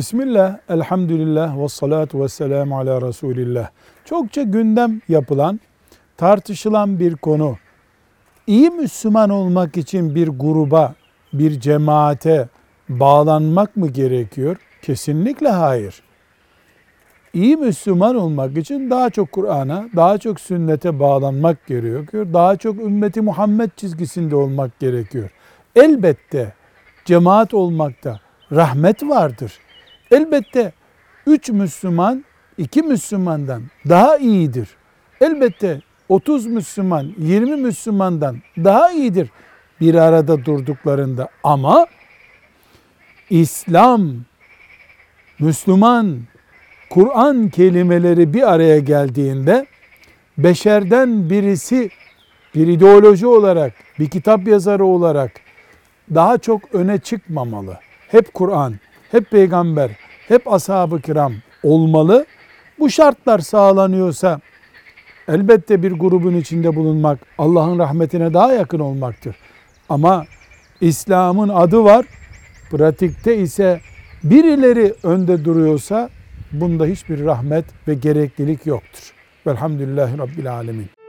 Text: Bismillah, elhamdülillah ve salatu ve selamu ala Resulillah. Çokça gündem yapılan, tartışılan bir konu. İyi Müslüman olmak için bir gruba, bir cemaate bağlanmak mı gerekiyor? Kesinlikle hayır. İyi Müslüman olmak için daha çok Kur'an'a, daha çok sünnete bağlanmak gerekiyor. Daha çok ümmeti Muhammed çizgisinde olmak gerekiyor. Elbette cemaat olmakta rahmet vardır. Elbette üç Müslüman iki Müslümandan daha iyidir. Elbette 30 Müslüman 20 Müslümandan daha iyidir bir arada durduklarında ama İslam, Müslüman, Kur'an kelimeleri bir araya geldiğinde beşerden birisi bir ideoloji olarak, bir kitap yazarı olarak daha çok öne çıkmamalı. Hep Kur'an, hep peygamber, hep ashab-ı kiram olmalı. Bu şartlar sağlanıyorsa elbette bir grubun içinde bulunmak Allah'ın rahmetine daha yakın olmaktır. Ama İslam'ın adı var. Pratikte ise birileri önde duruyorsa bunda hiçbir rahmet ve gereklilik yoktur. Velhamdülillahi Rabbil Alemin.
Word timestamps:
Bismillah, 0.00 0.58
elhamdülillah 0.68 1.58
ve 1.58 1.68
salatu 1.68 2.22
ve 2.22 2.28
selamu 2.28 2.78
ala 2.78 3.02
Resulillah. 3.02 3.70
Çokça 4.04 4.42
gündem 4.42 5.00
yapılan, 5.08 5.60
tartışılan 6.16 7.00
bir 7.00 7.16
konu. 7.16 7.56
İyi 8.46 8.70
Müslüman 8.70 9.30
olmak 9.30 9.76
için 9.76 10.14
bir 10.14 10.28
gruba, 10.28 10.94
bir 11.32 11.60
cemaate 11.60 12.48
bağlanmak 12.88 13.76
mı 13.76 13.88
gerekiyor? 13.88 14.56
Kesinlikle 14.82 15.48
hayır. 15.48 16.02
İyi 17.34 17.56
Müslüman 17.56 18.16
olmak 18.16 18.56
için 18.56 18.90
daha 18.90 19.10
çok 19.10 19.32
Kur'an'a, 19.32 19.84
daha 19.96 20.18
çok 20.18 20.40
sünnete 20.40 21.00
bağlanmak 21.00 21.66
gerekiyor. 21.66 22.26
Daha 22.32 22.56
çok 22.56 22.80
ümmeti 22.80 23.20
Muhammed 23.20 23.70
çizgisinde 23.76 24.36
olmak 24.36 24.78
gerekiyor. 24.78 25.30
Elbette 25.76 26.52
cemaat 27.04 27.54
olmakta 27.54 28.20
rahmet 28.52 29.02
vardır. 29.02 29.52
Elbette 30.10 30.72
üç 31.26 31.48
Müslüman 31.48 32.24
iki 32.58 32.82
Müslümandan 32.82 33.62
daha 33.88 34.16
iyidir. 34.16 34.68
Elbette 35.20 35.80
30 36.08 36.46
Müslüman 36.46 37.12
20 37.18 37.56
Müslümandan 37.56 38.36
daha 38.56 38.90
iyidir 38.90 39.30
bir 39.80 39.94
arada 39.94 40.44
durduklarında 40.44 41.28
ama 41.44 41.86
İslam, 43.30 44.10
Müslüman, 45.38 46.20
Kur'an 46.90 47.48
kelimeleri 47.48 48.34
bir 48.34 48.52
araya 48.52 48.78
geldiğinde 48.78 49.66
beşerden 50.38 51.30
birisi 51.30 51.90
bir 52.54 52.66
ideoloji 52.66 53.26
olarak, 53.26 53.72
bir 53.98 54.10
kitap 54.10 54.48
yazarı 54.48 54.84
olarak 54.84 55.32
daha 56.14 56.38
çok 56.38 56.74
öne 56.74 56.98
çıkmamalı. 56.98 57.78
Hep 58.08 58.34
Kur'an, 58.34 58.74
hep 59.10 59.30
peygamber, 59.30 59.90
hep 60.30 60.52
ashab-ı 60.52 61.00
kiram 61.00 61.32
olmalı. 61.62 62.26
Bu 62.78 62.90
şartlar 62.90 63.38
sağlanıyorsa 63.38 64.40
elbette 65.28 65.82
bir 65.82 65.92
grubun 65.92 66.34
içinde 66.34 66.76
bulunmak 66.76 67.18
Allah'ın 67.38 67.78
rahmetine 67.78 68.34
daha 68.34 68.52
yakın 68.52 68.78
olmaktır. 68.78 69.36
Ama 69.88 70.24
İslam'ın 70.80 71.48
adı 71.48 71.84
var. 71.84 72.06
Pratikte 72.70 73.36
ise 73.36 73.80
birileri 74.24 74.94
önde 75.02 75.44
duruyorsa 75.44 76.10
bunda 76.52 76.86
hiçbir 76.86 77.24
rahmet 77.24 77.64
ve 77.88 77.94
gereklilik 77.94 78.66
yoktur. 78.66 79.12
Velhamdülillahi 79.46 80.18
Rabbil 80.18 80.52
Alemin. 80.52 80.99